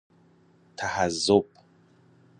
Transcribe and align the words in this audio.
تحزب 0.77 1.47